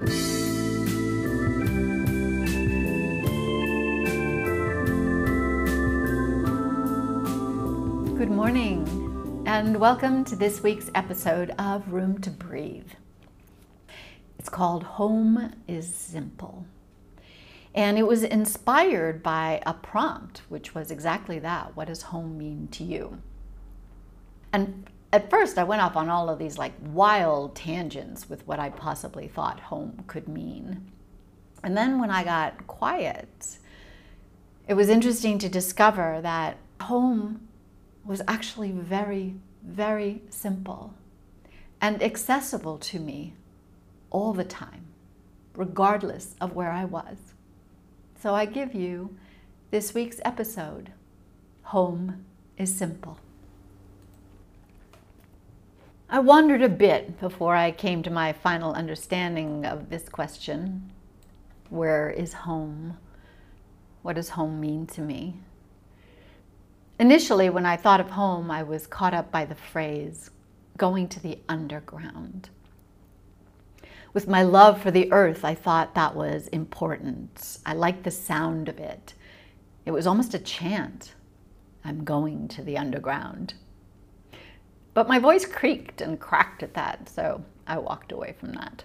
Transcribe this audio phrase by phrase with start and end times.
[0.00, 0.10] Good
[8.28, 12.90] morning, and welcome to this week's episode of Room to Breathe.
[14.40, 16.66] It's called Home is Simple.
[17.72, 22.66] And it was inspired by a prompt, which was exactly that What does home mean
[22.72, 23.18] to you?
[24.52, 28.58] And at first, I went off on all of these like wild tangents with what
[28.58, 30.90] I possibly thought home could mean.
[31.62, 33.58] And then when I got quiet,
[34.66, 37.46] it was interesting to discover that home
[38.04, 40.94] was actually very, very simple
[41.80, 43.34] and accessible to me
[44.10, 44.84] all the time,
[45.54, 47.18] regardless of where I was.
[48.20, 49.16] So I give you
[49.70, 50.90] this week's episode
[51.62, 52.24] Home
[52.58, 53.20] is Simple.
[56.14, 60.92] I wondered a bit before I came to my final understanding of this question
[61.70, 62.98] Where is home?
[64.02, 65.40] What does home mean to me?
[67.00, 70.30] Initially, when I thought of home, I was caught up by the phrase,
[70.76, 72.48] going to the underground.
[74.12, 77.58] With my love for the earth, I thought that was important.
[77.66, 79.14] I liked the sound of it.
[79.84, 81.16] It was almost a chant.
[81.84, 83.54] I'm going to the underground.
[84.94, 88.84] But my voice creaked and cracked at that, so I walked away from that.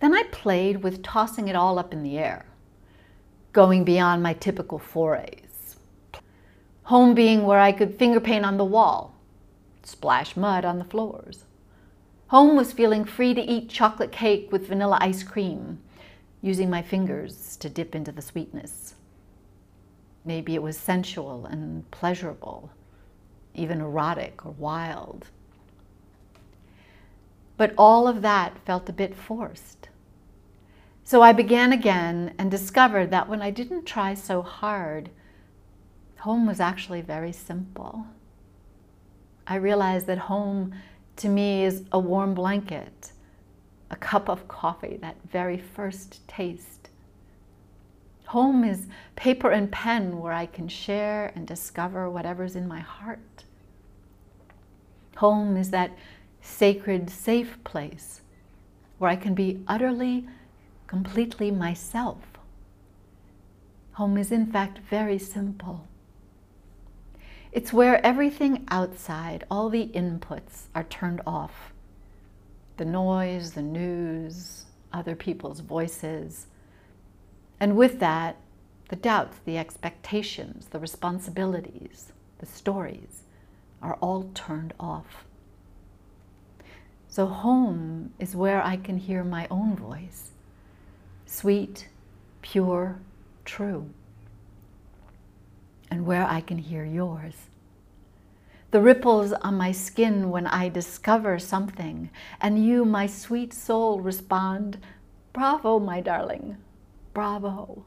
[0.00, 2.46] Then I played with tossing it all up in the air,
[3.52, 5.46] going beyond my typical forays
[6.86, 9.16] Home being where I could finger paint on the wall,
[9.82, 11.42] splash mud on the floors.
[12.28, 15.80] Home was feeling free to eat chocolate cake with vanilla ice cream,
[16.42, 18.94] using my fingers to dip into the sweetness.
[20.24, 22.70] Maybe it was sensual and pleasurable,
[23.58, 25.26] even erotic or wild.
[27.56, 29.88] But all of that felt a bit forced.
[31.04, 35.10] So I began again and discovered that when I didn't try so hard,
[36.18, 38.06] home was actually very simple.
[39.46, 40.74] I realized that home
[41.16, 43.12] to me is a warm blanket,
[43.90, 46.90] a cup of coffee, that very first taste.
[48.28, 53.44] Home is paper and pen where I can share and discover whatever's in my heart.
[55.18, 55.96] Home is that
[56.40, 58.22] sacred, safe place
[58.98, 60.26] where I can be utterly,
[60.86, 62.18] completely myself.
[63.92, 65.86] Home is, in fact, very simple.
[67.52, 71.72] It's where everything outside, all the inputs are turned off.
[72.76, 76.46] The noise, the news, other people's voices.
[77.58, 78.36] And with that,
[78.88, 83.22] the doubts, the expectations, the responsibilities, the stories
[83.82, 85.24] are all turned off.
[87.08, 90.32] So home is where I can hear my own voice,
[91.24, 91.88] sweet,
[92.42, 92.98] pure,
[93.44, 93.90] true
[95.90, 97.34] and where I can hear yours.
[98.70, 104.78] The ripples on my skin when I discover something, and you, my sweet soul, respond,
[105.32, 106.56] Bravo, my darling,
[107.16, 107.86] bravo.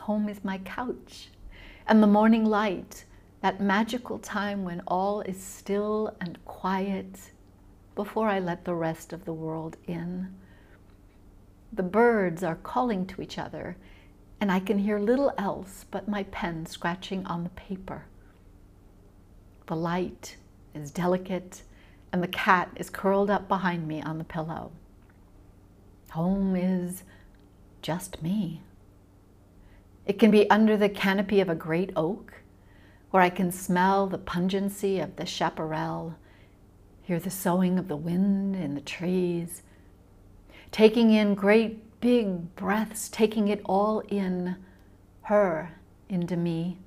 [0.00, 1.28] Home is my couch,
[1.86, 3.04] and the morning light,
[3.40, 7.30] that magical time when all is still and quiet
[7.94, 10.34] before I let the rest of the world in.
[11.72, 13.76] The birds are calling to each other
[14.40, 18.06] and I can hear little else but my pen scratching on the paper.
[19.68, 20.36] The light
[20.74, 21.62] is delicate,
[22.12, 24.72] and the cat is curled up behind me on the pillow.
[26.10, 27.04] Home is
[27.82, 28.62] just me.
[30.06, 32.34] It can be under the canopy of a great oak,
[33.10, 36.14] where I can smell the pungency of the chaparral,
[37.02, 39.62] hear the soughing of the wind in the trees,
[40.70, 44.56] taking in great big breaths, taking it all in,
[45.22, 45.72] her
[46.08, 46.78] into me.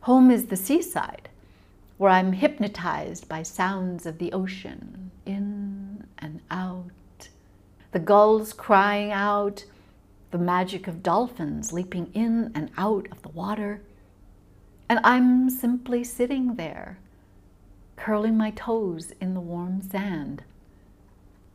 [0.00, 1.28] Home is the seaside,
[1.98, 5.65] where I'm hypnotized by sounds of the ocean, in.
[7.96, 9.64] The gulls crying out,
[10.30, 13.80] the magic of dolphins leaping in and out of the water.
[14.86, 16.98] And I'm simply sitting there,
[17.96, 20.42] curling my toes in the warm sand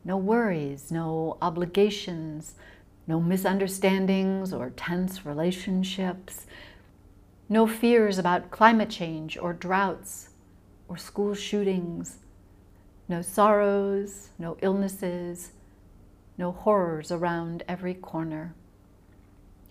[0.03, 2.55] no worries, no obligations,
[3.05, 6.47] no misunderstandings or tense relationships,
[7.49, 10.29] no fears about climate change or droughts
[10.88, 12.17] or school shootings,
[13.07, 15.51] no sorrows, no illnesses,
[16.38, 18.54] no horrors around every corner.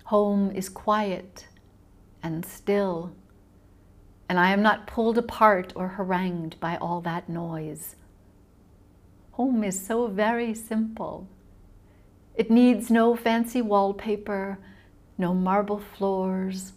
[0.05, 1.47] Home is quiet
[2.23, 3.12] and still,
[4.29, 7.97] and I am not pulled apart or harangued by all that noise.
[9.33, 11.27] home is so very simple.
[12.35, 14.59] It needs no fancy wallpaper,
[15.19, 16.73] no marble floors,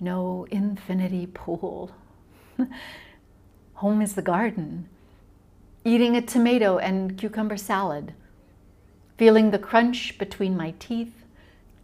[0.00, 1.90] no infinity pool.
[3.74, 4.88] home is the garden,
[5.84, 8.12] eating a tomato and cucumber salad,
[9.20, 11.26] feeling the crunch between my teeth,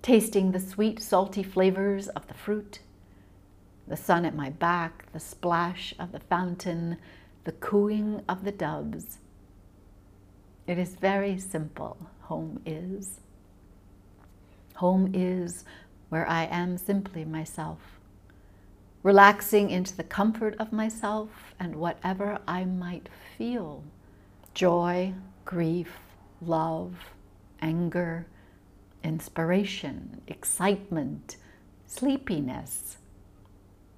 [0.00, 2.78] tasting the sweet, salty flavors of the fruit,
[3.86, 6.96] the sun at my back, the splash of the fountain,
[7.44, 9.18] the cooing of the doves.
[10.66, 13.20] It is very simple, home is.
[14.76, 15.66] Home is
[16.08, 18.00] where I am simply myself,
[19.02, 23.84] relaxing into the comfort of myself and whatever I might feel
[24.54, 25.12] joy,
[25.44, 25.98] grief,
[26.40, 26.94] love,
[27.60, 28.26] anger,
[29.02, 31.36] inspiration, excitement,
[31.86, 32.98] sleepiness.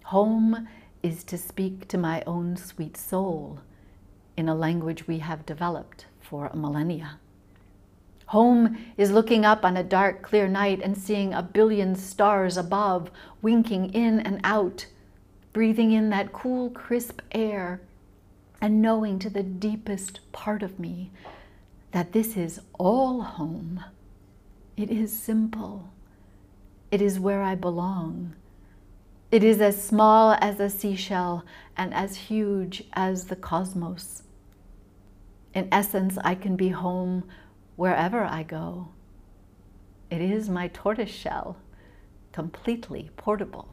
[0.05, 0.69] Home
[1.03, 3.61] is to speak to my own sweet soul
[4.37, 7.19] in a language we have developed for millennia.
[8.27, 13.11] Home is looking up on a dark, clear night and seeing a billion stars above,
[13.41, 14.87] winking in and out,
[15.55, 17.81] breathing in that cool, crisp air,
[18.61, 21.11] and knowing to the deepest part of me
[21.93, 23.85] that this is all home.
[24.77, 25.91] It is simple.
[26.91, 28.35] It is where I belong.
[29.31, 31.45] It is as small as a seashell
[31.77, 34.23] and as huge as the cosmos.
[35.55, 37.25] In essence, I can be home
[37.77, 38.89] wherever I go.
[40.11, 41.57] It is my tortoise shell,
[42.33, 43.69] completely portable.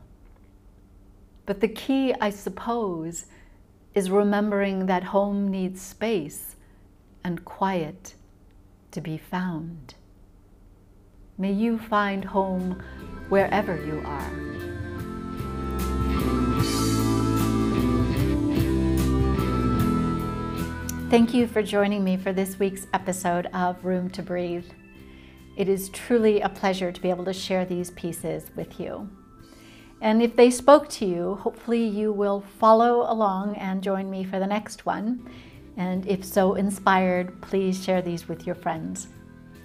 [1.46, 3.28] But the key, I suppose,
[3.94, 6.55] is remembering that home needs space
[7.26, 8.14] and quiet
[8.92, 9.96] to be found.
[11.40, 12.84] May you find home
[13.30, 14.30] wherever you are.
[21.10, 24.70] Thank you for joining me for this week's episode of Room to Breathe.
[25.58, 29.10] It is truly a pleasure to be able to share these pieces with you.
[30.00, 34.38] And if they spoke to you, hopefully you will follow along and join me for
[34.38, 35.28] the next one.
[35.78, 39.08] And if so inspired, please share these with your friends.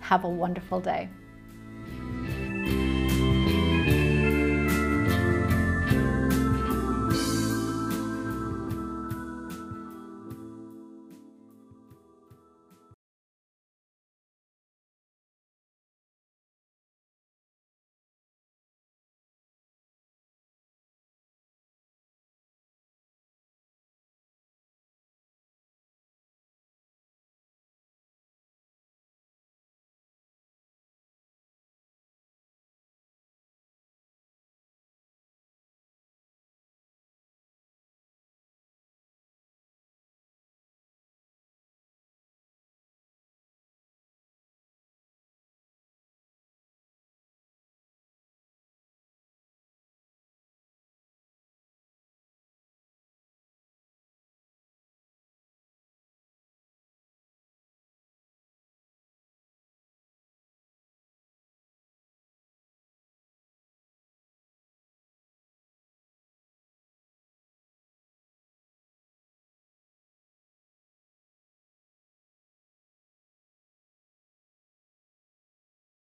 [0.00, 1.08] Have a wonderful day.